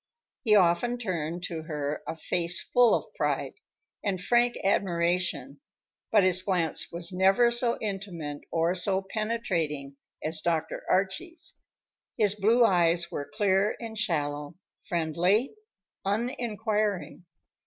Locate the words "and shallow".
13.79-14.55